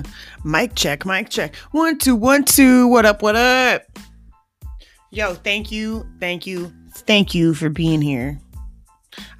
[0.44, 1.54] mic check, mic check.
[1.72, 2.86] One, two, one, two.
[2.88, 3.82] What up, what up?
[5.10, 8.40] Yo, thank you, thank you, thank you for being here.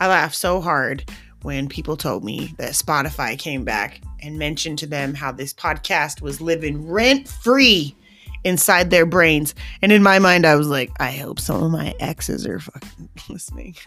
[0.00, 1.11] I laughed so hard
[1.43, 6.20] when people told me that Spotify came back and mentioned to them how this podcast
[6.20, 7.96] was living rent free
[8.44, 9.54] inside their brains.
[9.80, 13.08] And in my mind, I was like, I hope some of my exes are fucking
[13.29, 13.75] listening.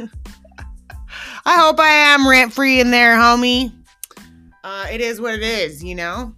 [1.45, 3.71] I hope I am rent free in there, homie.
[4.63, 6.33] Uh, it is what it is, you know?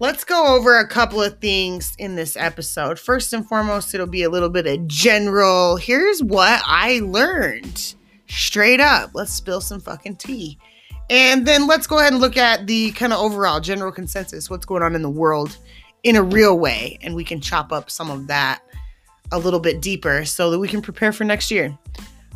[0.00, 3.00] Let's go over a couple of things in this episode.
[3.00, 5.74] First and foremost, it'll be a little bit of general.
[5.74, 7.96] Here's what I learned.
[8.28, 9.10] Straight up.
[9.14, 10.56] Let's spill some fucking tea.
[11.10, 14.64] And then let's go ahead and look at the kind of overall general consensus what's
[14.64, 15.58] going on in the world
[16.04, 17.00] in a real way.
[17.02, 18.62] And we can chop up some of that
[19.32, 21.76] a little bit deeper so that we can prepare for next year.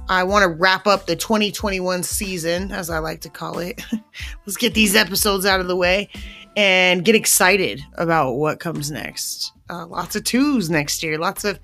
[0.09, 3.81] I want to wrap up the 2021 season, as I like to call it.
[4.47, 6.11] Let's get these episodes out of the way
[6.57, 9.53] and get excited about what comes next.
[9.71, 11.59] Uh, lots of twos next year, lots of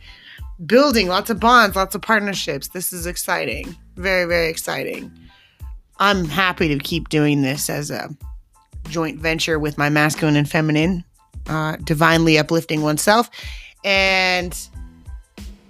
[0.66, 2.68] building, lots of bonds, lots of partnerships.
[2.68, 3.76] This is exciting.
[3.96, 5.12] Very, very exciting.
[5.98, 8.08] I'm happy to keep doing this as a
[8.88, 11.04] joint venture with my masculine and feminine,
[11.48, 13.30] uh, divinely uplifting oneself,
[13.84, 14.56] and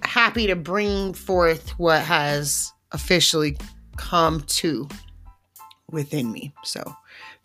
[0.03, 3.57] happy to bring forth what has officially
[3.97, 4.87] come to
[5.91, 6.53] within me.
[6.63, 6.95] So,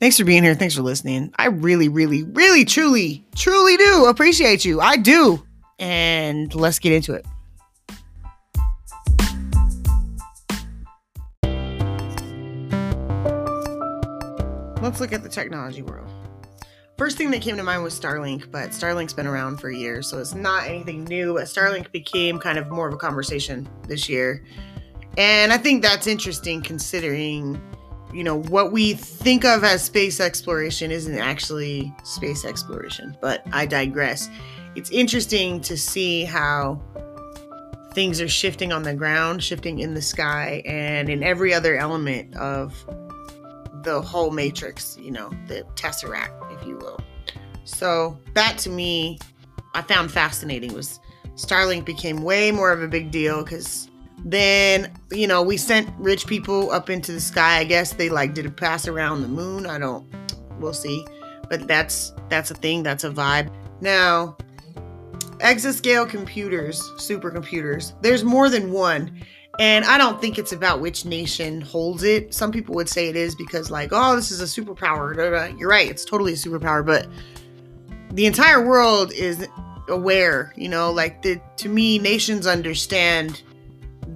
[0.00, 0.54] thanks for being here.
[0.54, 1.32] Thanks for listening.
[1.36, 4.80] I really, really, really, truly, truly do appreciate you.
[4.80, 5.44] I do.
[5.78, 7.26] And let's get into it.
[14.82, 16.10] Let's look at the technology world.
[16.98, 20.18] First thing that came to mind was Starlink, but Starlink's been around for years, so
[20.18, 21.34] it's not anything new.
[21.34, 24.44] But Starlink became kind of more of a conversation this year.
[25.16, 27.60] And I think that's interesting considering,
[28.14, 33.66] you know, what we think of as space exploration isn't actually space exploration, but I
[33.66, 34.30] digress.
[34.76, 36.80] It's interesting to see how
[37.92, 42.34] things are shifting on the ground, shifting in the sky, and in every other element
[42.36, 42.72] of
[43.82, 47.00] the whole matrix, you know, the tesseract, if you will.
[47.64, 49.18] So that to me,
[49.74, 51.00] I found fascinating was
[51.34, 53.90] Starlink became way more of a big deal because
[54.24, 57.58] then you know we sent rich people up into the sky.
[57.58, 59.66] I guess they like did a pass around the moon.
[59.66, 60.06] I don't.
[60.58, 61.04] We'll see.
[61.48, 62.82] But that's that's a thing.
[62.82, 63.52] That's a vibe.
[63.80, 64.36] Now,
[65.38, 67.92] exascale computers, supercomputers.
[68.02, 69.20] There's more than one.
[69.60, 72.34] And I don't think it's about which nation holds it.
[72.34, 75.56] Some people would say it is because, like, oh, this is a superpower.
[75.58, 77.06] You're right, it's totally a superpower, but
[78.10, 79.46] the entire world is
[79.88, 83.42] aware, you know, like, the, to me, nations understand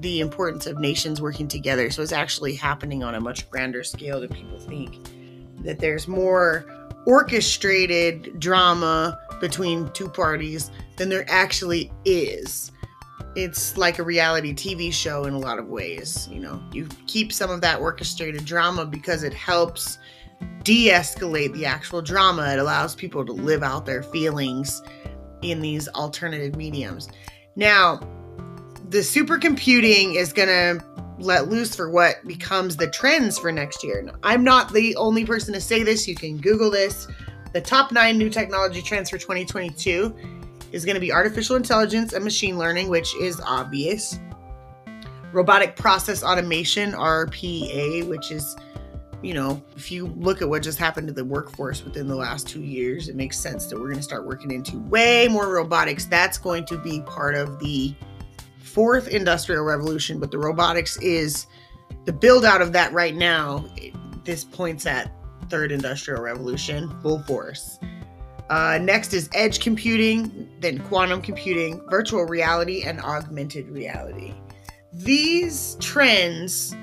[0.00, 1.90] the importance of nations working together.
[1.90, 4.96] So it's actually happening on a much grander scale than people think.
[5.64, 6.66] That there's more
[7.06, 12.70] orchestrated drama between two parties than there actually is
[13.38, 16.28] it's like a reality TV show in a lot of ways.
[16.30, 19.98] You know, you keep some of that orchestrated drama because it helps
[20.64, 22.52] de escalate the actual drama.
[22.52, 24.82] It allows people to live out their feelings
[25.42, 27.08] in these alternative mediums.
[27.54, 28.00] Now,
[28.88, 30.84] the supercomputing is going to
[31.18, 34.00] let loose for what becomes the trends for next year.
[34.02, 36.08] Now, I'm not the only person to say this.
[36.08, 37.06] You can Google this.
[37.52, 40.14] The top nine new technology trends for 2022
[40.72, 44.18] is going to be artificial intelligence and machine learning, which is obvious.
[45.32, 48.56] Robotic process automation, RPA, which is,
[49.22, 52.48] you know, if you look at what just happened to the workforce within the last
[52.48, 56.06] two years, it makes sense that we're going to start working into way more robotics.
[56.06, 57.94] That's going to be part of the
[58.78, 61.48] fourth industrial revolution, but the robotics is
[62.04, 63.64] the build out of that right now.
[64.22, 65.10] This points at
[65.50, 67.80] third industrial revolution, full force.
[68.48, 74.32] Uh, next is edge computing, then quantum computing, virtual reality, and augmented reality.
[74.92, 76.76] These trends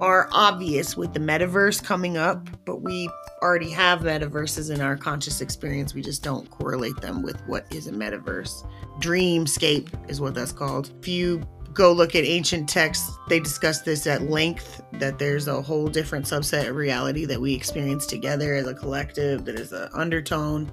[0.00, 3.08] are obvious with the metaverse coming up, but we
[3.42, 5.94] already have metaverses in our conscious experience.
[5.94, 8.66] We just don't correlate them with what is a metaverse.
[9.00, 10.90] Dreamscape is what that's called.
[11.00, 11.42] If you
[11.72, 16.26] go look at ancient texts, they discuss this at length that there's a whole different
[16.26, 20.70] subset of reality that we experience together as a collective, that is an undertone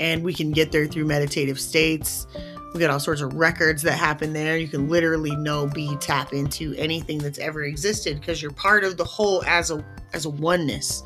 [0.00, 2.26] and we can get there through meditative states.
[2.74, 4.58] We got all sorts of records that happen there.
[4.58, 8.96] You can literally know, be, tap into anything that's ever existed because you're part of
[8.96, 11.02] the whole as a as a oneness.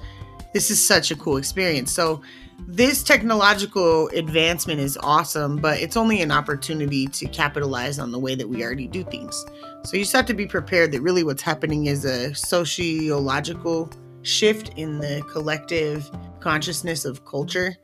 [0.53, 1.93] This is such a cool experience.
[1.93, 2.20] So
[2.67, 8.35] this technological advancement is awesome, but it's only an opportunity to capitalize on the way
[8.35, 9.44] that we already do things.
[9.85, 13.91] So you just have to be prepared that really what's happening is a sociological
[14.23, 16.08] shift in the collective
[16.41, 17.76] consciousness of culture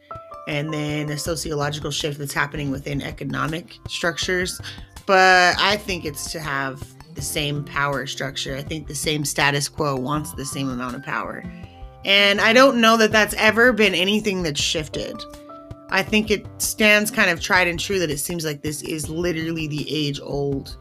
[0.49, 4.61] and then a sociological shift that's happening within economic structures.
[5.07, 6.83] But I think it's to have
[7.15, 8.57] the same power structure.
[8.57, 11.45] I think the same status quo wants the same amount of power.
[12.05, 15.23] And I don't know that that's ever been anything that's shifted.
[15.91, 19.09] I think it stands kind of tried and true that it seems like this is
[19.09, 20.77] literally the age old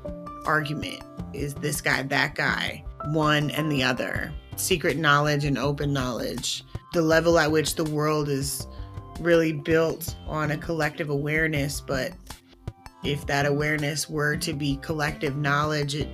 [0.46, 1.02] argument
[1.34, 4.34] is this guy, that guy, one and the other.
[4.56, 6.64] Secret knowledge and open knowledge.
[6.94, 8.66] The level at which the world is
[9.20, 12.12] really built on a collective awareness, but
[13.04, 16.10] if that awareness were to be collective knowledge, it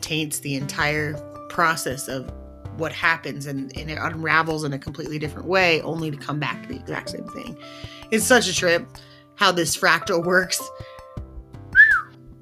[0.00, 1.14] taints the entire
[1.48, 2.30] process of
[2.76, 6.62] what happens and, and, it unravels in a completely different way, only to come back
[6.62, 7.56] to the exact same thing.
[8.12, 8.86] It's such a trip
[9.34, 10.60] how this fractal works,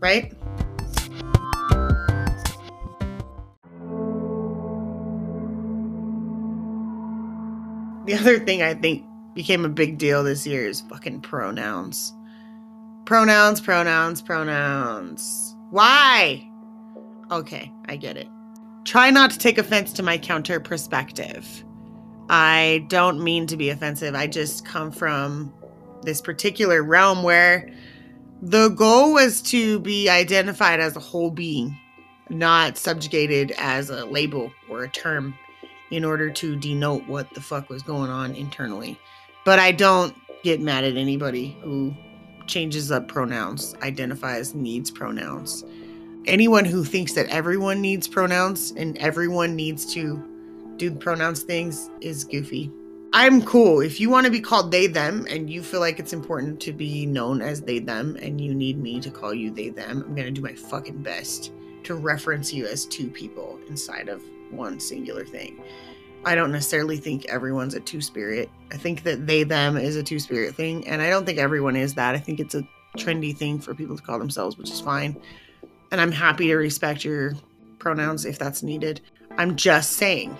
[0.01, 0.33] right?
[8.05, 9.05] The other thing I think
[9.37, 12.13] became a big deal this year is fucking pronouns.
[13.05, 15.55] Pronouns, pronouns, pronouns.
[15.71, 16.51] Why?
[17.31, 18.29] Okay, I get it.
[18.85, 21.65] Try not to take offense to my counter perspective.
[22.29, 24.15] I don't mean to be offensive.
[24.15, 25.53] I just come from
[26.03, 27.71] this particular realm where
[28.41, 31.79] the goal was to be identified as a whole being,
[32.31, 35.35] not subjugated as a label or a term
[35.91, 38.99] in order to denote what the fuck was going on internally.
[39.47, 40.13] But I don't
[40.43, 41.95] get mad at anybody who
[42.49, 45.65] changes up pronouns, identifies needs pronouns.
[46.27, 50.21] Anyone who thinks that everyone needs pronouns and everyone needs to
[50.79, 52.73] do pronouns things is goofy.
[53.13, 53.81] I'm cool.
[53.81, 56.73] If you want to be called they them and you feel like it's important to
[56.73, 60.17] be known as they them and you need me to call you they them, I'm
[60.17, 61.53] going to do my fucking best
[61.85, 65.63] to reference you as two people inside of one singular thing.
[66.25, 68.51] I don't necessarily think everyone's a two spirit.
[68.73, 71.77] I think that they them is a two spirit thing, and I don't think everyone
[71.77, 72.15] is that.
[72.15, 72.67] I think it's a
[72.97, 75.21] trendy thing for people to call themselves, which is fine.
[75.93, 77.35] And I'm happy to respect your
[77.79, 79.01] pronouns if that's needed.
[79.39, 80.37] I'm just saying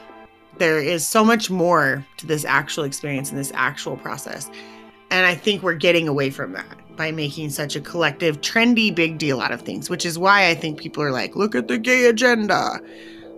[0.59, 4.51] there is so much more to this actual experience and this actual process.
[5.11, 9.19] And I think we're getting away from that by making such a collective, trendy big
[9.19, 11.79] deal out of things, which is why I think people are like, look at the
[11.79, 12.81] gay agenda.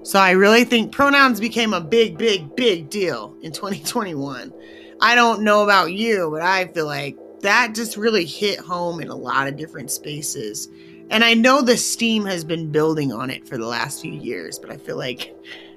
[0.02, 4.52] So I really think pronouns became a big, big, big deal in 2021.
[5.00, 9.08] I don't know about you, but I feel like that just really hit home in
[9.08, 10.68] a lot of different spaces.
[11.10, 14.58] And I know the steam has been building on it for the last few years,
[14.58, 15.34] but I feel like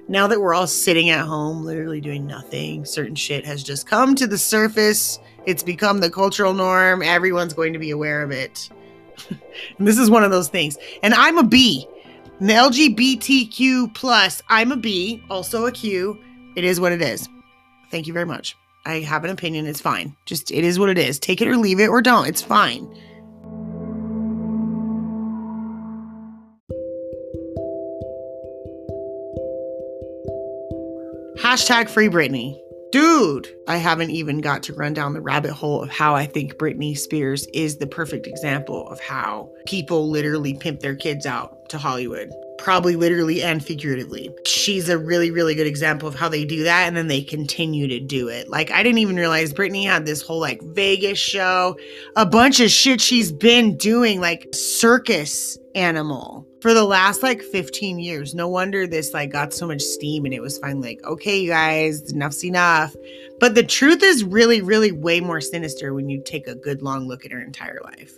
[0.08, 4.14] now that we're all sitting at home, literally doing nothing, certain shit has just come
[4.16, 5.18] to the surface.
[5.46, 7.02] It's become the cultural norm.
[7.02, 8.68] Everyone's going to be aware of it.
[9.30, 10.76] and this is one of those things.
[11.02, 11.86] And I'm a B.
[12.42, 16.18] The LGBTQ plus, I'm a B, also a Q.
[16.56, 17.28] It is what it is.
[17.92, 18.56] Thank you very much.
[18.84, 19.68] I have an opinion.
[19.68, 20.16] It's fine.
[20.26, 21.20] Just it is what it is.
[21.20, 22.26] Take it or leave it or don't.
[22.26, 22.88] It's fine.
[31.38, 32.58] Hashtag free Britney.
[32.90, 36.56] Dude, I haven't even got to run down the rabbit hole of how I think
[36.56, 41.78] Britney Spears is the perfect example of how people literally pimp their kids out to
[41.78, 42.32] Hollywood.
[42.58, 44.30] Probably literally and figuratively.
[44.46, 47.88] She's a really, really good example of how they do that and then they continue
[47.88, 48.48] to do it.
[48.48, 51.76] Like, I didn't even realize Britney had this whole like Vegas show,
[52.14, 57.98] a bunch of shit she's been doing, like circus animal for the last like 15
[57.98, 58.34] years.
[58.34, 61.48] No wonder this like got so much steam and it was finally like, okay, you
[61.48, 62.94] guys, enough's enough.
[63.40, 67.08] But the truth is really, really way more sinister when you take a good long
[67.08, 68.12] look at her entire life.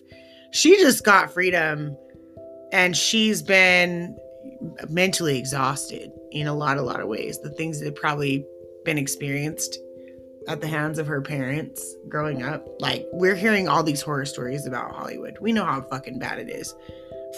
[0.50, 1.96] She just got freedom
[2.74, 4.18] and she's been
[4.88, 7.40] mentally exhausted in a lot, a lot of ways.
[7.40, 8.44] The things that have probably
[8.84, 9.78] been experienced
[10.48, 12.66] at the hands of her parents growing up.
[12.80, 15.38] Like, we're hearing all these horror stories about Hollywood.
[15.40, 16.74] We know how fucking bad it is.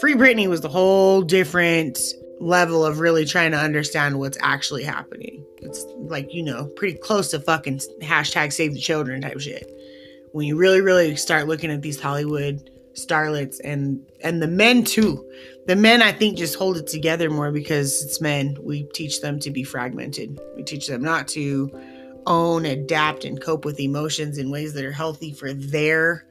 [0.01, 2.01] Free Britney was the whole different
[2.41, 5.45] level of really trying to understand what's actually happening.
[5.59, 9.71] It's like, you know, pretty close to fucking hashtag save the children type shit.
[10.33, 15.25] When you really, really start looking at these Hollywood starlets and and the men too.
[15.67, 18.57] The men I think just hold it together more because it's men.
[18.61, 20.39] We teach them to be fragmented.
[20.57, 21.71] We teach them not to
[22.27, 26.27] own, adapt, and cope with emotions in ways that are healthy for their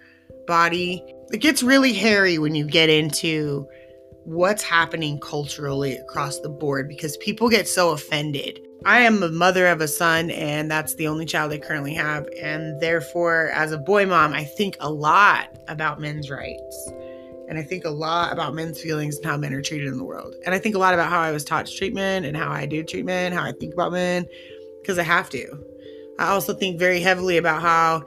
[0.48, 3.67] body it gets really hairy when you get into
[4.25, 8.60] what's happening culturally across the board because people get so offended.
[8.84, 12.27] I am a mother of a son, and that's the only child I currently have.
[12.39, 16.91] And therefore, as a boy mom, I think a lot about men's rights.
[17.48, 20.03] And I think a lot about men's feelings and how men are treated in the
[20.03, 20.36] world.
[20.46, 22.84] And I think a lot about how I was taught treatment and how I do
[22.84, 24.25] treatment, how I think about men,
[24.82, 25.48] because I have to.
[26.17, 28.03] I also think very heavily about how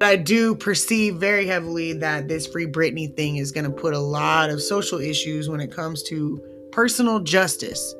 [0.00, 3.98] I do perceive very heavily that this Free Britney thing is going to put a
[3.98, 6.40] lot of social issues when it comes to
[6.72, 7.94] personal justice.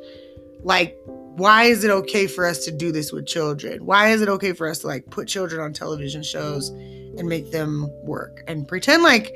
[0.65, 0.97] Like,
[1.37, 3.87] why is it okay for us to do this with children?
[3.87, 7.51] Why is it okay for us to like put children on television shows and make
[7.51, 9.35] them work and pretend like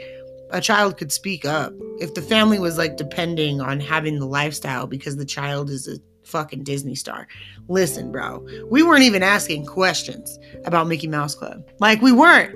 [0.51, 4.87] a child could speak up if the family was like depending on having the lifestyle
[4.87, 7.27] because the child is a fucking Disney star.
[7.69, 11.67] Listen, bro, we weren't even asking questions about Mickey Mouse Club.
[11.79, 12.55] Like, we weren't.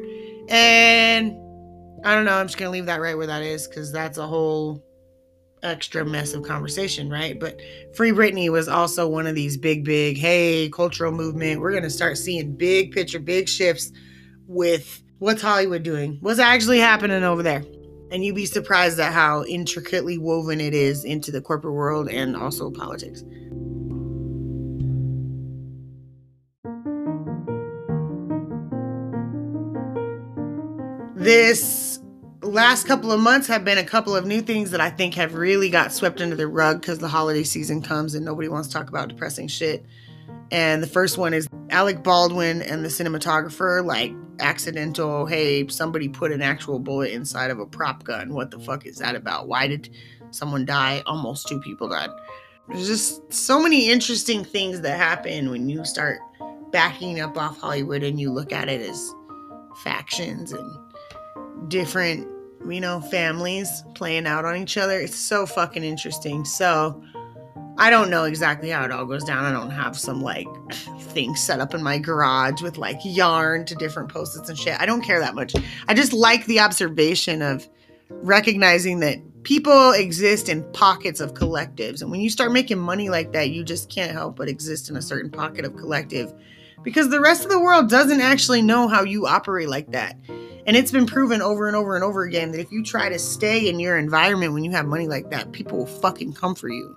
[0.51, 1.33] And
[2.05, 4.27] I don't know, I'm just gonna leave that right where that is because that's a
[4.27, 4.85] whole
[5.63, 7.39] extra mess of conversation, right?
[7.39, 7.61] But
[7.95, 11.61] Free Britney was also one of these big, big, hey, cultural movement.
[11.61, 13.93] We're gonna start seeing big picture, big shifts
[14.47, 17.65] with what's Hollywood doing, what's actually happening over there.
[18.11, 22.37] And you'd be surprised at how intricately woven it is into the corporate world and
[22.37, 23.23] also politics.
[31.15, 32.00] This
[32.43, 35.35] last couple of months have been a couple of new things that I think have
[35.35, 38.75] really got swept under the rug because the holiday season comes and nobody wants to
[38.75, 39.85] talk about depressing shit.
[40.51, 46.33] And the first one is Alec Baldwin and the cinematographer, like accidental, hey, somebody put
[46.33, 48.33] an actual bullet inside of a prop gun.
[48.35, 49.47] What the fuck is that about?
[49.47, 49.91] Why did
[50.31, 51.03] someone die?
[51.07, 52.11] Almost two people died.
[52.69, 56.21] There's just so many interesting things that happen when you start
[56.73, 59.13] backing up off Hollywood and you look at it as
[59.83, 60.80] factions and
[61.69, 62.27] different,
[62.69, 65.01] you know, families playing out on each other.
[65.01, 66.45] It's so fucking interesting.
[66.45, 67.03] So,
[67.81, 69.47] I don't know exactly how it all goes down.
[69.47, 70.47] I don't have some like
[71.01, 74.79] thing set up in my garage with like yarn to different post-its and shit.
[74.79, 75.55] I don't care that much.
[75.89, 77.67] I just like the observation of
[78.11, 82.03] recognizing that people exist in pockets of collectives.
[82.03, 84.97] And when you start making money like that, you just can't help but exist in
[84.97, 86.35] a certain pocket of collective
[86.83, 90.19] because the rest of the world doesn't actually know how you operate like that.
[90.67, 93.19] And it's been proven over and over and over again that if you try to
[93.19, 96.69] stay in your environment when you have money like that, people will fucking come for
[96.69, 96.97] you.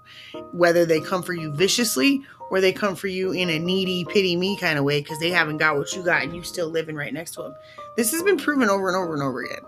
[0.51, 4.35] Whether they come for you viciously or they come for you in a needy, pity
[4.35, 6.95] me kind of way because they haven't got what you got and you're still living
[6.95, 7.55] right next to them.
[7.95, 9.63] This has been proven over and over and over again.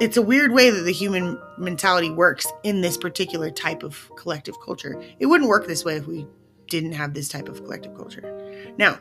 [0.00, 4.56] It's a weird way that the human mentality works in this particular type of collective
[4.64, 5.00] culture.
[5.20, 6.26] It wouldn't work this way if we
[6.66, 8.74] didn't have this type of collective culture.
[8.76, 8.98] Now,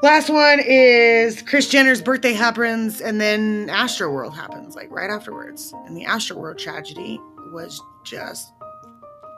[0.00, 5.74] Last one is Kris Jenner's birthday happens, and then Astroworld happens, like right afterwards.
[5.86, 7.18] And the Astroworld tragedy
[7.52, 8.52] was just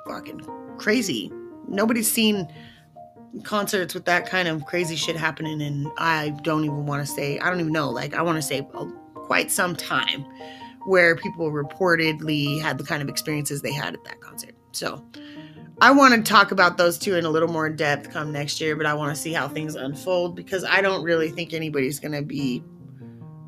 [0.07, 1.33] fucking crazy.
[1.67, 2.47] Nobody's seen
[3.43, 7.39] concerts with that kind of crazy shit happening, and I don't even want to say,
[7.39, 10.27] I don't even know, like, I want to say uh, quite some time
[10.85, 14.55] where people reportedly had the kind of experiences they had at that concert.
[14.73, 15.03] So,
[15.83, 18.77] I want to talk about those two in a little more depth come next year,
[18.77, 22.13] but I want to see how things unfold because I don't really think anybody's going
[22.13, 22.63] to be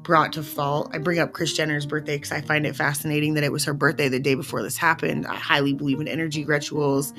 [0.02, 0.90] brought to fault.
[0.94, 3.74] I bring up Kris Jenner's birthday because I find it fascinating that it was her
[3.74, 5.26] birthday the day before this happened.
[5.26, 7.12] I highly believe in energy rituals.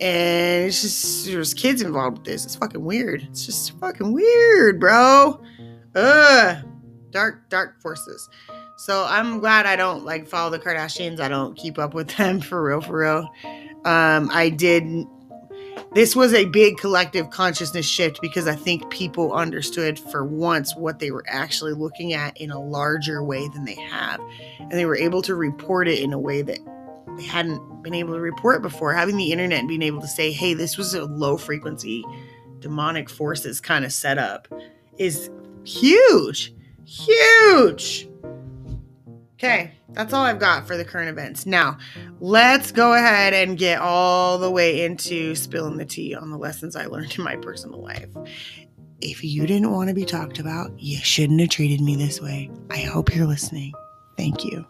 [0.00, 2.44] And it's just there's kids involved with this.
[2.44, 3.26] It's fucking weird.
[3.30, 5.40] It's just fucking weird, bro.
[5.96, 6.64] Ugh.
[7.10, 8.28] Dark, dark forces.
[8.76, 11.18] So I'm glad I don't like follow the Kardashians.
[11.18, 13.28] I don't keep up with them for real, for real.
[13.84, 15.06] Um, I did.
[15.92, 20.98] This was a big collective consciousness shift because I think people understood for once what
[20.98, 24.20] they were actually looking at in a larger way than they have.
[24.58, 26.58] And they were able to report it in a way that
[27.16, 28.92] they hadn't been able to report before.
[28.92, 32.04] Having the internet and being able to say, hey, this was a low frequency
[32.64, 34.48] demonic forces kind of setup
[34.98, 35.30] is
[35.64, 36.54] huge.
[36.86, 38.08] Huge.
[39.34, 41.44] Okay, that's all I've got for the current events.
[41.44, 41.78] Now,
[42.20, 46.76] let's go ahead and get all the way into spilling the tea on the lessons
[46.76, 48.08] I learned in my personal life.
[49.00, 52.48] If you didn't want to be talked about, you shouldn't have treated me this way.
[52.70, 53.72] I hope you're listening.
[54.16, 54.64] Thank you.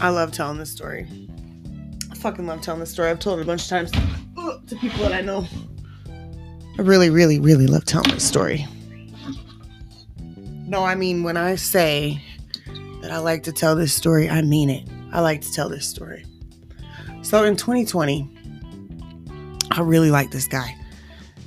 [0.00, 1.08] I love telling this story.
[2.10, 3.10] I fucking love telling this story.
[3.10, 5.46] I've told it a bunch of times to people that I know.
[6.82, 8.66] I really, really, really love telling this story.
[10.66, 12.20] No, I mean, when I say
[13.02, 14.88] that I like to tell this story, I mean it.
[15.12, 16.24] I like to tell this story.
[17.22, 18.28] So in 2020,
[19.70, 20.76] I really liked this guy.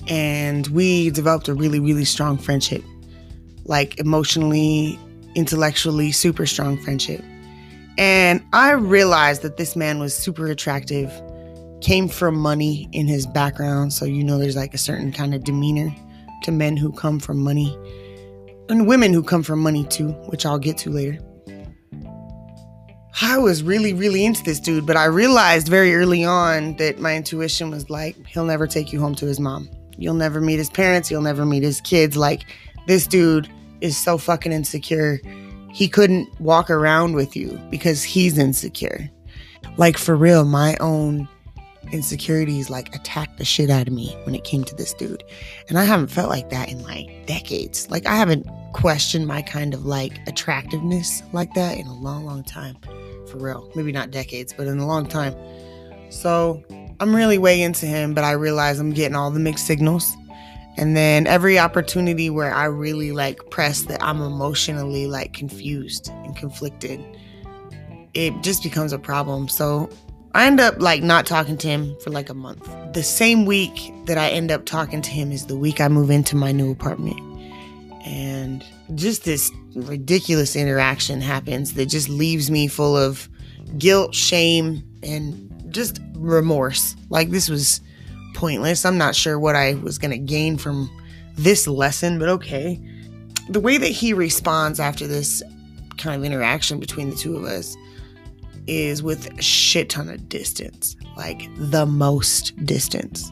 [0.08, 2.86] And we developed a really, really strong friendship.
[3.66, 4.98] Like emotionally,
[5.36, 7.22] intellectually, super strong friendship.
[7.98, 11.12] And I realized that this man was super attractive
[11.86, 13.94] came from money in his background.
[13.94, 15.96] So, you know, there's like a certain kind of demeanor
[16.42, 17.78] to men who come from money
[18.70, 21.20] and women who come from money too, which I'll get to later.
[23.22, 27.16] I was really, really into this dude, but I realized very early on that my
[27.16, 29.70] intuition was like, he'll never take you home to his mom.
[29.96, 31.12] You'll never meet his parents.
[31.12, 32.18] You'll never meet his kids.
[32.18, 32.48] Like,
[32.88, 33.48] this dude
[33.82, 35.22] is so fucking insecure.
[35.72, 39.08] He couldn't walk around with you because he's insecure.
[39.78, 41.30] Like, for real, my own
[41.92, 45.24] insecurities like attacked the shit out of me when it came to this dude.
[45.70, 47.90] And I haven't felt like that in like decades.
[47.90, 52.44] Like I haven't questioned my kind of like attractiveness like that in a long, long
[52.44, 52.78] time.
[53.28, 53.70] For real.
[53.76, 55.36] Maybe not decades, but in a long time.
[56.10, 56.64] So
[57.00, 60.16] I'm really way into him, but I realize I'm getting all the mixed signals.
[60.78, 66.36] And then every opportunity where I really like press that I'm emotionally like confused and
[66.36, 67.02] conflicted,
[68.14, 69.48] it just becomes a problem.
[69.48, 69.90] So
[70.36, 72.70] I end up like not talking to him for like a month.
[72.94, 76.12] The same week that I end up talking to him is the week I move
[76.12, 77.18] into my new apartment.
[78.06, 78.62] And
[78.96, 83.30] just this ridiculous interaction happens that just leaves me full of
[83.78, 86.98] guilt, shame, and just remorse.
[87.10, 87.80] Like this was
[88.34, 88.84] pointless.
[88.84, 90.90] I'm not sure what I was going to gain from
[91.38, 92.78] this lesson, but okay.
[93.52, 95.42] The way that he responds after this
[95.98, 97.78] kind of interaction between the two of us
[98.68, 103.32] is with a shit ton of distance, like the most distance.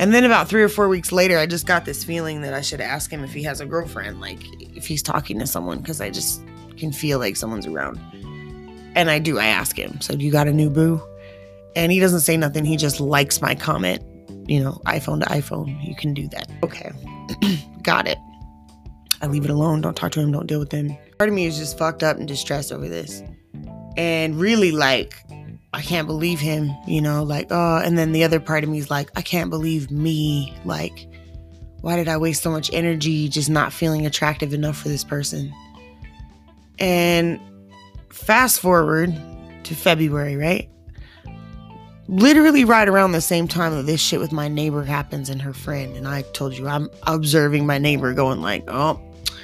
[0.00, 2.60] And then about three or four weeks later, I just got this feeling that I
[2.60, 4.38] should ask him if he has a girlfriend, like
[4.76, 6.42] if he's talking to someone, because I just
[6.76, 7.98] can feel like someone's around.
[8.94, 11.00] And I do, I ask him, So, do you got a new boo?
[11.74, 12.64] And he doesn't say nothing.
[12.64, 14.02] He just likes my comment,
[14.48, 15.84] you know, iPhone to iPhone.
[15.86, 16.50] You can do that.
[16.62, 16.90] Okay,
[17.82, 18.18] got it.
[19.20, 19.80] I leave it alone.
[19.80, 20.30] Don't talk to him.
[20.30, 20.96] Don't deal with him.
[21.18, 23.22] Part of me is just fucked up and distressed over this
[23.98, 25.22] and really like
[25.74, 28.78] I can't believe him, you know, like, oh, and then the other part of me
[28.78, 30.56] is like, I can't believe me.
[30.64, 31.06] Like,
[31.82, 35.52] why did I waste so much energy just not feeling attractive enough for this person?
[36.78, 37.38] And
[38.08, 39.14] fast forward
[39.64, 40.70] to February, right?
[42.08, 45.52] Literally right around the same time that this shit with my neighbor happens and her
[45.52, 45.94] friend.
[45.96, 48.98] And I told you, I'm observing my neighbor going like, oh,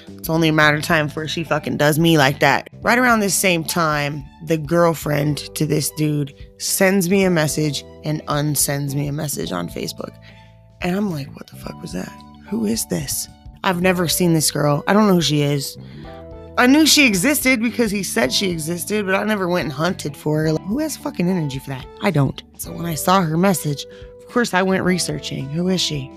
[0.08, 2.68] it's only a matter of time before she fucking does me like that.
[2.80, 8.22] Right around this same time, the girlfriend to this dude sends me a message and
[8.28, 10.16] unsends me a message on Facebook.
[10.80, 12.12] And I'm like, what the fuck was that?
[12.48, 13.28] Who is this?
[13.64, 14.84] I've never seen this girl.
[14.86, 15.76] I don't know who she is.
[16.56, 20.16] I knew she existed because he said she existed, but I never went and hunted
[20.16, 20.52] for her.
[20.52, 21.86] Like, who has fucking energy for that?
[22.00, 22.42] I don't.
[22.58, 23.86] So when I saw her message,
[24.18, 25.48] of course I went researching.
[25.48, 26.10] Who is she?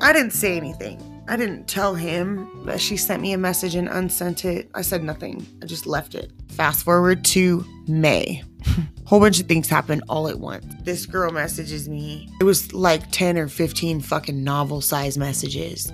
[0.00, 1.13] I didn't say anything.
[1.26, 4.68] I didn't tell him that she sent me a message and unsent it.
[4.74, 5.46] I said nothing.
[5.62, 6.30] I just left it.
[6.48, 8.42] Fast forward to May.
[9.06, 10.66] Whole bunch of things happened all at once.
[10.82, 12.28] This girl messages me.
[12.40, 15.92] It was like 10 or 15 fucking novel size messages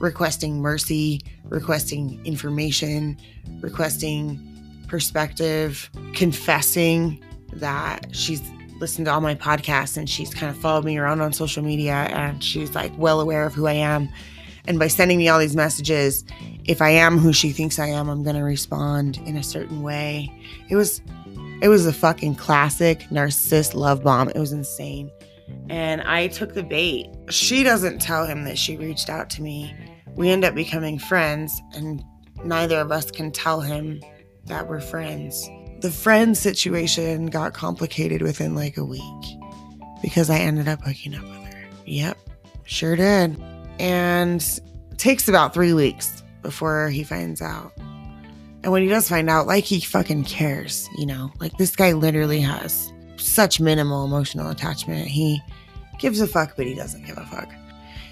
[0.00, 3.16] requesting mercy, requesting information,
[3.60, 4.38] requesting
[4.88, 8.42] perspective, confessing that she's
[8.80, 11.94] listened to all my podcasts and she's kind of followed me around on social media
[12.10, 14.08] and she's like well aware of who I am
[14.66, 16.24] and by sending me all these messages,
[16.64, 19.82] if I am who she thinks I am, I'm going to respond in a certain
[19.82, 20.32] way.
[20.68, 21.02] It was
[21.60, 24.28] it was a fucking classic narcissist love bomb.
[24.30, 25.10] It was insane.
[25.68, 27.06] And I took the bait.
[27.30, 29.72] She doesn't tell him that she reached out to me.
[30.16, 32.02] We end up becoming friends and
[32.44, 34.00] neither of us can tell him
[34.46, 35.48] that we're friends.
[35.80, 39.38] The friend situation got complicated within like a week
[40.00, 41.64] because I ended up hooking up with her.
[41.86, 42.18] Yep,
[42.64, 43.40] sure did
[43.82, 44.60] and
[44.96, 47.72] takes about three weeks before he finds out.
[48.62, 51.92] And when he does find out, like he fucking cares, you know, like this guy
[51.92, 55.08] literally has such minimal emotional attachment.
[55.08, 55.42] He
[55.98, 57.52] gives a fuck, but he doesn't give a fuck.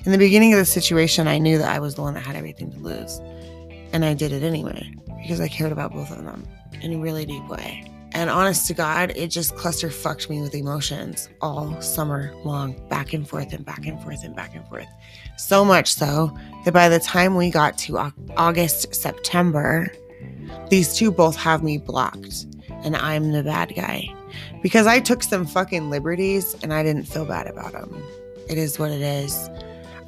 [0.05, 2.35] In the beginning of the situation, I knew that I was the one that had
[2.35, 3.21] everything to lose.
[3.93, 6.45] And I did it anyway because I cared about both of them
[6.81, 7.89] in a really deep way.
[8.13, 13.13] And honest to God, it just cluster fucked me with emotions all summer long, back
[13.13, 14.89] and forth and back and forth and back and forth.
[15.41, 19.91] So much so that by the time we got to August, September,
[20.69, 22.47] these two both have me blocked
[22.85, 24.15] and I'm the bad guy
[24.63, 28.03] because I took some fucking liberties and I didn't feel bad about them.
[28.49, 29.49] It is what it is.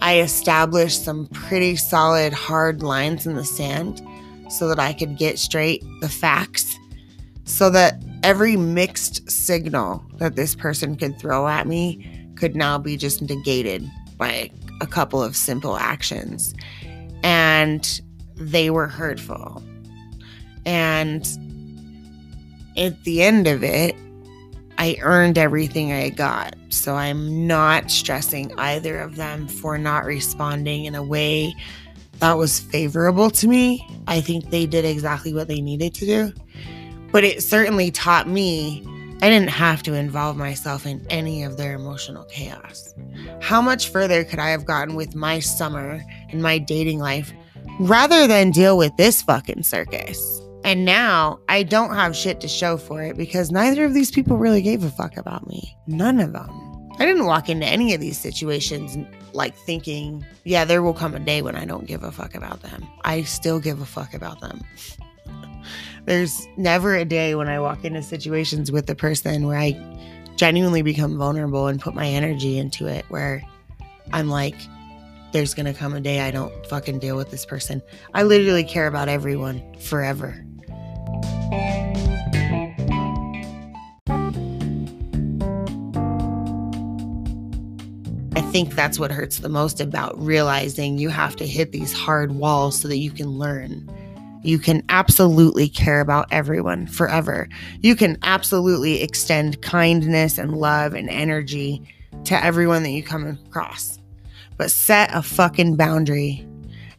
[0.02, 4.02] I established some pretty solid, hard lines in the sand
[4.50, 6.78] so that I could get straight the facts
[7.44, 12.96] so that every mixed signal that this person could throw at me could now be
[12.98, 14.50] just negated by
[14.82, 16.54] a couple of simple actions.
[17.22, 18.00] And
[18.36, 19.62] they were hurtful.
[20.66, 21.26] And
[22.76, 23.94] at the end of it,
[24.78, 26.56] I earned everything I got.
[26.70, 31.54] So I'm not stressing either of them for not responding in a way
[32.18, 33.86] that was favorable to me.
[34.06, 36.32] I think they did exactly what they needed to do.
[37.10, 38.86] But it certainly taught me
[39.22, 42.92] I didn't have to involve myself in any of their emotional chaos.
[43.40, 47.32] How much further could I have gotten with my summer and my dating life
[47.78, 50.40] rather than deal with this fucking circus?
[50.64, 54.38] And now I don't have shit to show for it because neither of these people
[54.38, 55.76] really gave a fuck about me.
[55.86, 56.50] None of them.
[56.98, 58.96] I didn't walk into any of these situations
[59.32, 62.62] like thinking, yeah, there will come a day when I don't give a fuck about
[62.62, 62.88] them.
[63.04, 64.62] I still give a fuck about them.
[66.04, 69.78] There's never a day when I walk into situations with a person where I
[70.36, 73.42] genuinely become vulnerable and put my energy into it, where
[74.12, 74.56] I'm like,
[75.32, 77.80] there's gonna come a day I don't fucking deal with this person.
[78.14, 80.44] I literally care about everyone forever.
[88.34, 92.32] I think that's what hurts the most about realizing you have to hit these hard
[92.32, 93.88] walls so that you can learn.
[94.42, 97.48] You can absolutely care about everyone forever.
[97.80, 101.82] You can absolutely extend kindness and love and energy
[102.24, 103.98] to everyone that you come across.
[104.56, 106.46] But set a fucking boundary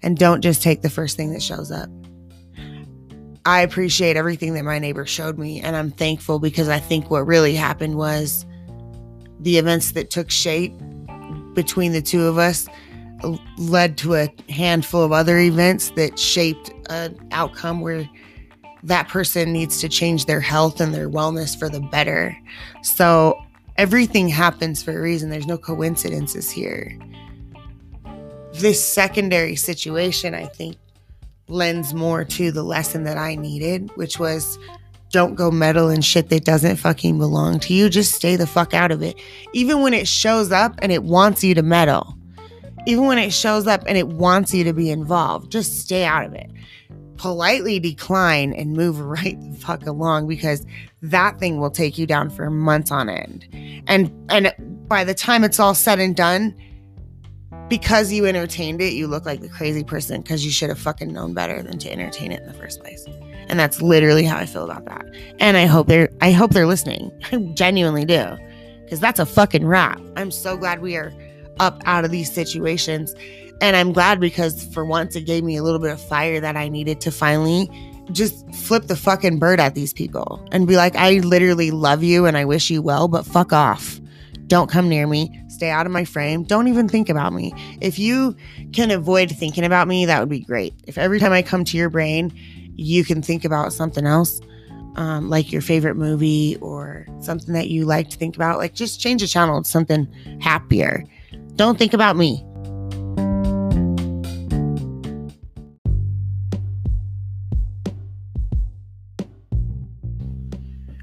[0.02, 1.90] and don't just take the first thing that shows up.
[3.46, 7.28] I appreciate everything that my neighbor showed me, and I'm thankful because I think what
[7.28, 8.46] really happened was
[9.42, 10.74] the events that took shape
[11.54, 12.68] between the two of us
[13.58, 18.10] led to a handful of other events that shaped an outcome where
[18.84, 22.38] that person needs to change their health and their wellness for the better.
[22.82, 23.42] So
[23.78, 25.30] everything happens for a reason.
[25.30, 26.98] There's no coincidences here.
[28.54, 30.78] This secondary situation, I think,
[31.48, 34.60] lends more to the lesson that I needed, which was
[35.12, 37.88] don't go meddle in shit that doesn't fucking belong to you.
[37.88, 39.16] Just stay the fuck out of it.
[39.54, 42.18] Even when it shows up and it wants you to meddle,
[42.86, 46.26] even when it shows up and it wants you to be involved, just stay out
[46.26, 46.52] of it.
[47.18, 50.66] Politely decline and move right the fuck along because
[51.02, 53.48] that thing will take you down for months on end.
[53.88, 54.54] And and
[54.88, 56.56] by the time it's all said and done,
[57.70, 61.14] because you entertained it, you look like the crazy person because you should have fucking
[61.14, 63.06] known better than to entertain it in the first place.
[63.48, 65.06] And that's literally how I feel about that.
[65.40, 67.12] And I hope they're I hope they're listening.
[67.32, 68.38] I genuinely do.
[68.90, 70.02] Cuz that's a fucking wrap.
[70.16, 71.14] I'm so glad we are
[71.60, 73.14] up out of these situations.
[73.62, 76.58] And I'm glad because for once it gave me a little bit of fire that
[76.58, 77.70] I needed to finally
[78.12, 82.26] just flip the fucking bird at these people and be like, I literally love you
[82.26, 84.00] and I wish you well, but fuck off.
[84.48, 85.42] Don't come near me.
[85.48, 86.44] Stay out of my frame.
[86.44, 87.54] Don't even think about me.
[87.80, 88.36] If you
[88.74, 90.74] can avoid thinking about me, that would be great.
[90.86, 92.34] If every time I come to your brain,
[92.76, 94.42] you can think about something else,
[94.96, 98.58] um, like your favorite movie or something that you like to think about.
[98.58, 100.08] Like just change the channel to something
[100.42, 101.06] happier.
[101.56, 102.44] Don't think about me.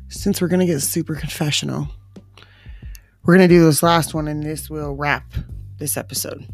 [0.08, 1.88] Since we're going to get super confessional,
[3.24, 5.32] we're going to do this last one and this will wrap
[5.78, 6.46] this episode.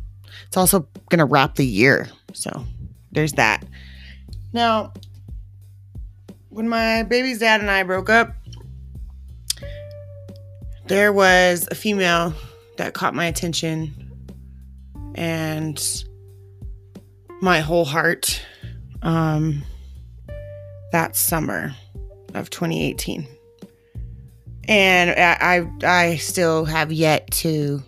[0.47, 2.09] It's also going to wrap the year.
[2.33, 2.65] So
[3.13, 3.65] there's that.
[4.53, 4.93] Now,
[6.51, 8.35] when my baby's dad and I broke up,
[10.87, 12.35] there was a female
[12.77, 13.93] that caught my attention
[15.15, 16.05] and
[17.41, 18.43] my whole heart
[19.03, 19.63] um,
[20.93, 21.75] that summer
[22.35, 23.27] of 2018.
[24.69, 27.83] And I, I, I still have yet to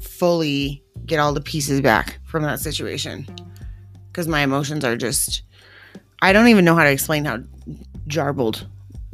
[0.00, 3.26] fully get all the pieces back from that situation
[4.06, 5.42] because my emotions are just
[6.22, 7.38] I don't even know how to explain how
[8.06, 8.64] jarbled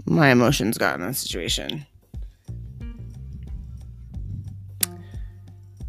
[0.05, 1.87] my emotions got in that situation.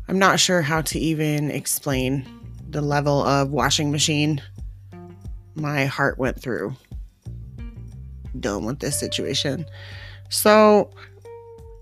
[0.10, 2.26] I'm not sure how to even explain
[2.67, 4.41] the level of washing machine
[5.54, 6.76] my heart went through
[8.39, 9.67] dealing with this situation.
[10.30, 10.89] So,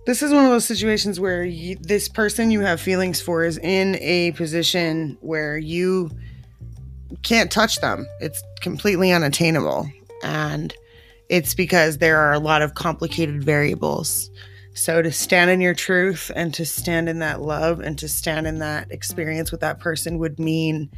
[0.05, 3.57] this is one of those situations where you, this person you have feelings for is
[3.59, 6.11] in a position where you
[7.23, 8.05] can't touch them.
[8.19, 9.89] It's completely unattainable.
[10.21, 10.73] And
[11.29, 14.29] it's because there are a lot of complicated variables.
[14.77, 18.45] So to stand in your truth and to stand in that love and to stand
[18.45, 20.91] in that experience with that person would mean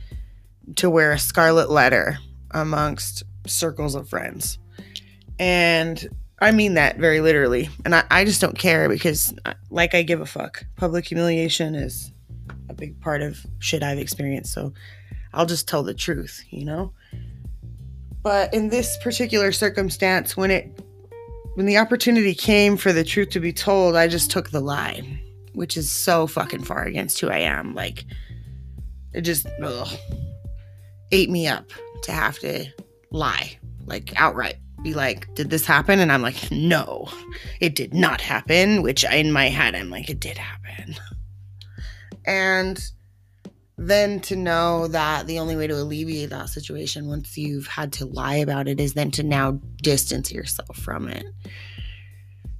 [0.76, 2.18] to wear a scarlet letter
[2.52, 4.60] amongst circles of friends.
[5.40, 6.06] And
[6.40, 7.70] I mean that very literally.
[7.86, 10.66] And I, I just don't care because, uh, like, I give a fuck.
[10.76, 12.12] Public humiliation is
[12.68, 14.52] a big part of shit I've experienced.
[14.52, 14.74] So
[15.34, 16.92] I'll just tell the truth, you know?
[18.24, 20.84] But in this particular circumstance, when it
[21.60, 25.04] when the opportunity came for the truth to be told, I just took the lie,
[25.52, 27.76] which is so fucking far against who I am.
[27.76, 28.06] Like
[29.14, 29.90] it just ugh,
[31.12, 31.70] ate me up
[32.04, 32.66] to have to
[33.12, 34.56] lie, like outright.
[34.84, 36.00] be like, Did this happen?
[36.00, 37.10] And I'm like, No,
[37.60, 38.82] it did not happen.
[38.82, 40.96] Which in my head, I'm like, It did happen.
[42.26, 42.82] And
[43.80, 48.06] then to know that the only way to alleviate that situation once you've had to
[48.06, 51.26] lie about it is then to now distance yourself from it.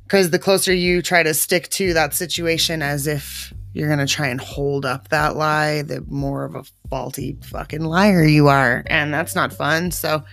[0.04, 4.12] Because the closer you try to stick to that situation as if you're going to
[4.12, 8.84] try and hold up that lie, the more of a faulty fucking liar you are.
[8.88, 9.92] And that's not fun.
[9.92, 10.24] So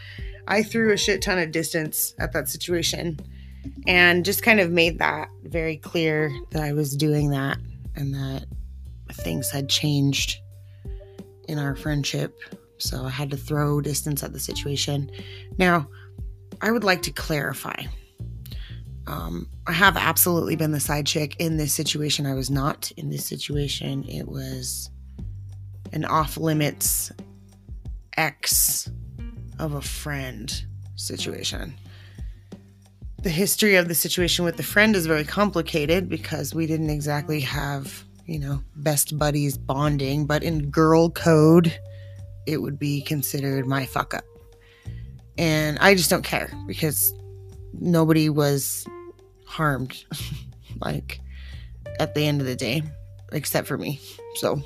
[0.46, 3.18] I threw a shit ton of distance at that situation
[3.88, 7.58] and just kind of made that very clear that I was doing that
[7.96, 8.46] and that
[9.12, 10.40] things had changed
[11.48, 12.38] in our friendship.
[12.78, 15.10] So I had to throw distance at the situation.
[15.58, 15.88] Now,
[16.60, 17.84] I would like to clarify.
[19.06, 22.26] Um, I have absolutely been the side chick in this situation.
[22.26, 24.04] I was not in this situation.
[24.08, 24.90] It was
[25.92, 27.12] an off limits
[28.16, 28.90] ex
[29.58, 30.64] of a friend
[30.96, 31.74] situation.
[33.22, 37.40] The history of the situation with the friend is very complicated because we didn't exactly
[37.40, 41.78] have you know, best buddies bonding, but in girl code,
[42.46, 44.24] it would be considered my fuck up.
[45.38, 47.14] And I just don't care because
[47.72, 48.86] nobody was
[49.46, 50.04] harmed,
[50.80, 51.20] like,
[52.00, 52.82] at the end of the day,
[53.32, 54.00] except for me.
[54.36, 54.62] So,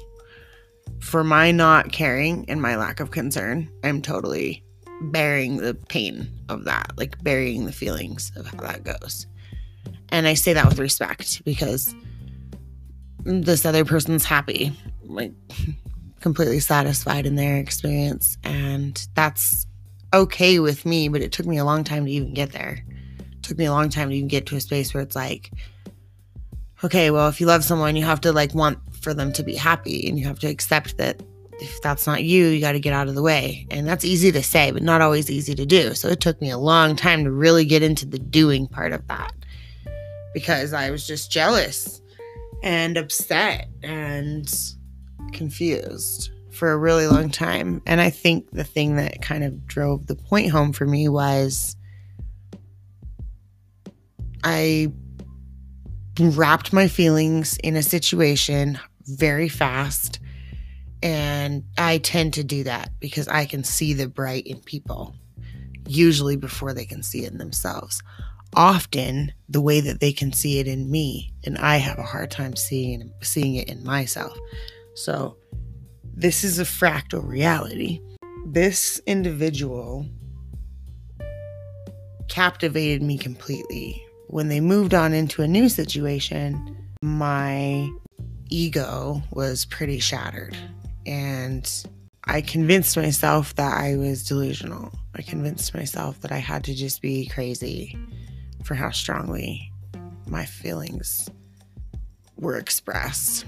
[1.01, 4.65] for my not caring and my lack of concern, I'm totally
[5.03, 9.27] bearing the pain of that, like, burying the feelings of how that goes.
[10.11, 11.95] And I say that with respect because
[13.25, 14.73] this other person's happy,
[15.05, 15.33] like
[16.21, 18.37] completely satisfied in their experience.
[18.45, 19.67] And that's
[20.13, 22.85] okay with me, but it took me a long time to even get there.
[23.19, 25.51] It took me a long time to even get to a space where it's like,
[26.83, 29.55] okay, well, if you love someone, you have to like want for them to be
[29.55, 31.23] happy and you have to accept that
[31.61, 33.67] if that's not you, you got to get out of the way.
[33.71, 35.95] And that's easy to say, but not always easy to do.
[35.95, 39.07] So it took me a long time to really get into the doing part of
[39.09, 39.33] that
[40.33, 42.01] because I was just jealous
[42.63, 44.53] and upset and
[45.33, 47.81] confused for a really long time.
[47.87, 51.77] And I think the thing that kind of drove the point home for me was
[54.43, 54.93] I
[56.19, 60.21] wrapped my feelings in a situation very fast.
[61.03, 65.15] And I tend to do that because I can see the bright in people,
[65.87, 68.03] usually before they can see it in themselves
[68.55, 72.31] often the way that they can see it in me and i have a hard
[72.31, 74.37] time seeing seeing it in myself.
[74.95, 75.37] So
[76.15, 78.01] this is a fractal reality.
[78.47, 80.07] This individual
[82.29, 84.05] captivated me completely.
[84.29, 87.91] When they moved on into a new situation my
[88.51, 90.55] ego was pretty shattered
[91.07, 91.87] and
[92.25, 94.93] I convinced myself that I was delusional.
[95.17, 97.99] I convinced myself that I had to just be crazy
[98.65, 99.73] for how strongly
[100.27, 101.29] my feelings
[102.37, 103.45] were expressed.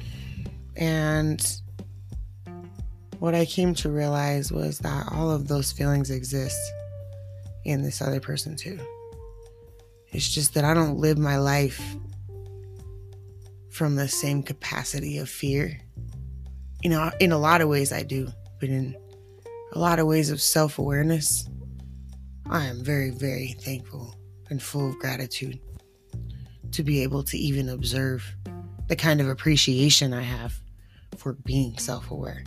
[0.77, 1.45] And
[3.19, 6.61] what I came to realize was that all of those feelings exist
[7.65, 8.79] in this other person too.
[10.11, 11.81] It's just that I don't live my life
[13.71, 15.81] from the same capacity of fear.
[16.83, 18.29] You know, in a lot of ways I do,
[18.61, 18.97] but in
[19.73, 21.49] a lot of ways of self awareness,
[22.51, 24.17] I am very, very thankful
[24.53, 25.59] and full of gratitude
[26.71, 28.37] to be able to even observe
[28.87, 30.61] the kind of appreciation I have
[31.17, 32.45] for being self aware,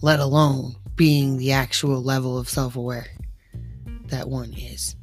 [0.00, 3.08] let alone being the actual level of self aware
[4.06, 4.96] that one is.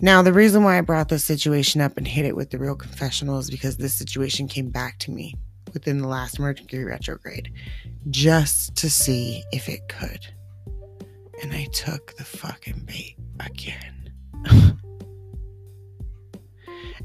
[0.00, 2.74] Now, the reason why I brought this situation up and hit it with the real
[2.74, 5.34] confessional is because this situation came back to me
[5.74, 7.52] within the last Mercury retrograde
[8.08, 10.26] just to see if it could.
[11.42, 13.99] And I took the fucking bait again.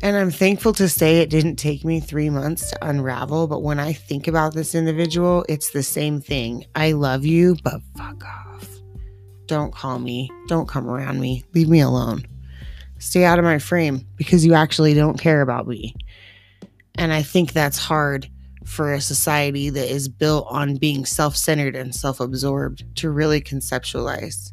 [0.02, 3.48] And I'm thankful to say it didn't take me three months to unravel.
[3.48, 6.66] But when I think about this individual, it's the same thing.
[6.76, 8.70] I love you, but fuck off.
[9.48, 10.30] Don't call me.
[10.48, 11.44] Don't come around me.
[11.54, 12.26] Leave me alone.
[13.00, 15.96] Stay out of my frame because you actually don't care about me.
[16.98, 18.30] And I think that's hard
[18.64, 23.42] for a society that is built on being self centered and self absorbed to really
[23.42, 24.52] conceptualize.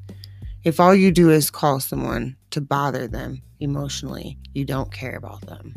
[0.64, 5.42] If all you do is call someone to bother them emotionally, you don't care about
[5.46, 5.74] them.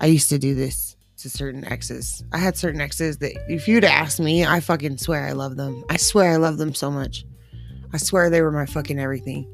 [0.00, 2.24] I used to do this to certain exes.
[2.32, 5.82] I had certain exes that if you'd ask me, I fucking swear I love them.
[5.88, 7.24] I swear I love them so much.
[7.92, 9.52] I swear they were my fucking everything.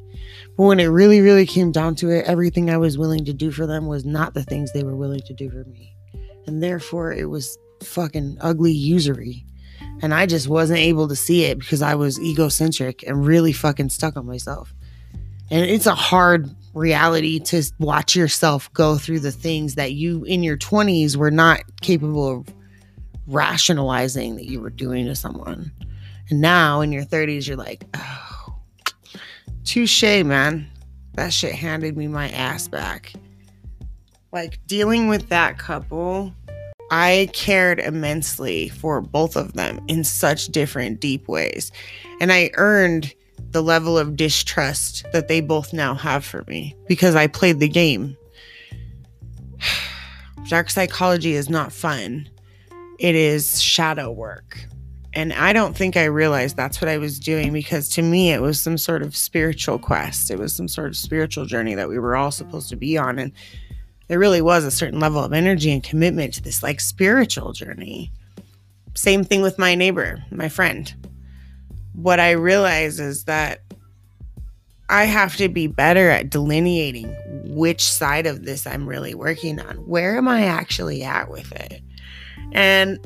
[0.57, 3.51] But when it really, really came down to it, everything I was willing to do
[3.51, 5.95] for them was not the things they were willing to do for me.
[6.47, 9.47] And therefore, it was fucking ugly usury.
[10.03, 13.91] And I just wasn't able to see it because I was egocentric and really fucking
[13.91, 14.75] stuck on myself.
[15.51, 20.43] And it's a hard reality to watch yourself go through the things that you in
[20.43, 22.55] your 20s were not capable of
[23.27, 25.71] rationalizing that you were doing to someone.
[26.31, 28.57] And now in your 30s, you're like, oh,
[29.65, 30.69] touche, man.
[31.15, 33.13] That shit handed me my ass back.
[34.33, 36.33] Like dealing with that couple,
[36.91, 41.71] I cared immensely for both of them in such different, deep ways.
[42.21, 43.15] And I earned
[43.55, 47.69] the level of distrust that they both now have for me because I played the
[47.69, 48.17] game.
[50.49, 52.29] Dark psychology is not fun,
[52.99, 54.67] it is shadow work.
[55.17, 58.43] And I don't think I realized that's what I was doing because to me it
[58.43, 60.33] was some sort of spiritual quest.
[60.33, 63.21] It was some sort of spiritual journey that we were all supposed to be on.
[63.21, 63.31] And
[64.09, 68.11] there really was a certain level of energy and commitment to this like spiritual journey.
[68.95, 70.93] Same thing with my neighbor, my friend
[71.95, 73.61] what I realize is that
[74.89, 77.15] I have to be better at delineating
[77.55, 79.77] which side of this I'm really working on.
[79.77, 81.81] Where am I actually at with it?
[82.53, 82.99] And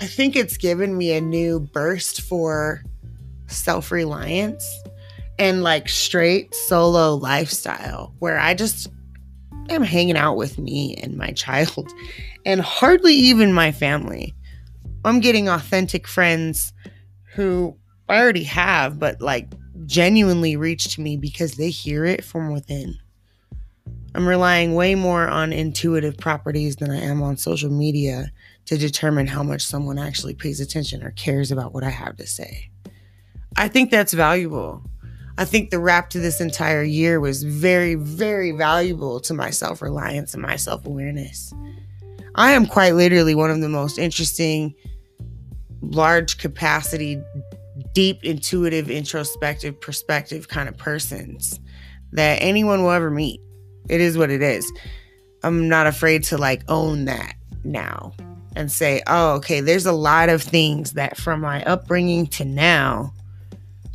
[0.00, 2.82] I think it's given me a new burst for
[3.46, 4.66] self reliance
[5.38, 8.88] and like straight solo lifestyle where I just
[9.70, 11.88] am hanging out with me and my child
[12.44, 14.34] and hardly even my family.
[15.04, 16.72] I'm getting authentic friends
[17.34, 17.76] who
[18.12, 19.48] I already have, but like
[19.86, 22.98] genuinely reach to me because they hear it from within.
[24.14, 28.30] I'm relying way more on intuitive properties than I am on social media
[28.66, 32.26] to determine how much someone actually pays attention or cares about what I have to
[32.26, 32.70] say.
[33.56, 34.82] I think that's valuable.
[35.38, 39.80] I think the wrap to this entire year was very, very valuable to my self
[39.80, 41.54] reliance and my self awareness.
[42.34, 44.74] I am quite literally one of the most interesting,
[45.80, 47.18] large capacity
[47.92, 51.60] deep, intuitive, introspective, perspective kind of persons
[52.12, 53.40] that anyone will ever meet.
[53.88, 54.70] It is what it is.
[55.42, 58.12] I'm not afraid to like own that now
[58.54, 63.12] and say, oh, okay, there's a lot of things that from my upbringing to now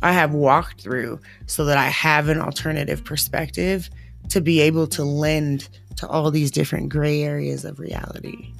[0.02, 3.90] I have walked through so that I have an alternative perspective
[4.28, 8.52] to be able to lend to all these different gray areas of reality.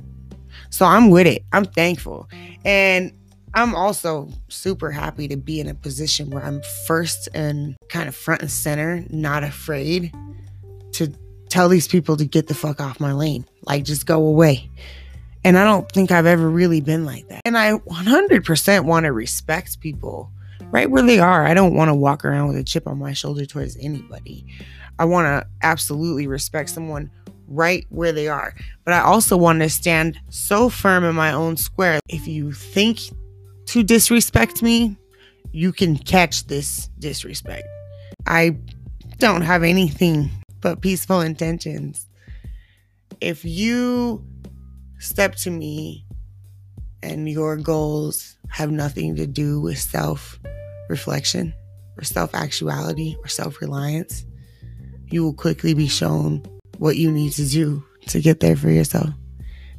[0.71, 1.45] So I'm with it.
[1.53, 2.29] I'm thankful.
[2.65, 3.13] And
[3.55, 8.15] I'm also super happy to be in a position where I'm first and kind of
[8.15, 10.15] front and center, not afraid
[10.93, 11.13] to
[11.49, 13.45] tell these people to get the fuck off my lane.
[13.63, 14.71] Like, just go away.
[15.45, 17.43] And I don't think I've ever really been like that.
[17.45, 20.31] And I 100% want to respect people
[20.71, 21.47] right where they are.
[21.47, 24.47] I don't want to walk around with a chip on my shoulder towards anybody.
[24.99, 27.11] I want to absolutely respect someone
[27.47, 28.55] right where they are.
[28.85, 32.01] But I also want to stand so firm in my own square.
[32.09, 33.01] If you think
[33.69, 34.97] to disrespect me,
[35.53, 37.69] you can catch this disrespect.
[38.27, 38.57] I
[39.19, 40.31] don't have anything
[40.63, 42.07] but peaceful intentions.
[43.21, 44.25] If you
[44.99, 46.07] step to me
[47.03, 50.39] and your goals have nothing to do with self
[50.89, 51.53] reflection
[51.99, 54.25] or self actuality or self reliance,
[55.11, 56.43] you will quickly be shown
[56.79, 59.11] what you need to do to get there for yourself.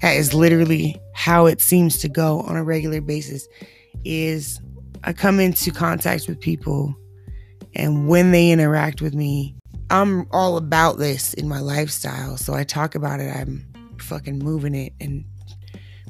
[0.01, 3.47] That is literally how it seems to go on a regular basis
[4.03, 4.61] is
[5.03, 6.95] I come into contact with people
[7.75, 9.55] and when they interact with me,
[9.89, 12.37] I'm all about this in my lifestyle.
[12.37, 13.65] So I talk about it, I'm
[13.99, 14.93] fucking moving it.
[14.99, 15.25] And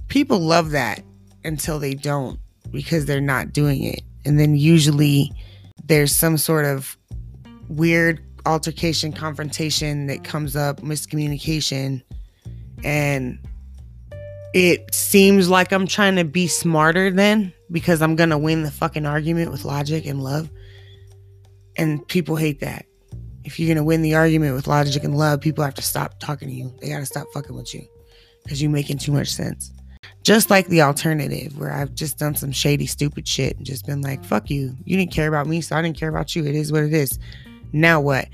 [0.08, 1.04] people love that
[1.44, 2.40] until they don't
[2.72, 4.02] because they're not doing it.
[4.26, 5.32] And then usually
[5.86, 6.98] there's some sort of
[7.68, 12.02] weird altercation, confrontation that comes up, miscommunication.
[12.84, 13.40] And
[14.54, 18.72] it seems like I'm trying to be smarter then because I'm going to win the
[18.72, 20.50] fucking argument with logic and love.
[21.78, 22.86] And people hate that.
[23.44, 26.20] If you're going to win the argument with logic and love, people have to stop
[26.20, 26.74] talking to you.
[26.82, 27.88] They got to stop fucking with you
[28.44, 29.72] because you're making too much sense.
[30.24, 34.02] Just like the alternative, where I've just done some shady, stupid shit and just been
[34.02, 34.76] like, fuck you.
[34.84, 36.46] You didn't care about me, so I didn't care about you.
[36.46, 37.18] It is what it is.
[37.72, 38.28] Now what?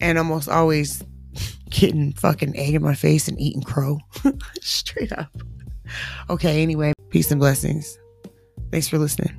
[0.00, 1.02] And almost always
[1.70, 3.98] getting fucking egg in my face and eating crow.
[4.60, 5.30] Straight up.
[6.28, 7.98] Okay, anyway, peace and blessings.
[8.70, 9.36] Thanks for listening.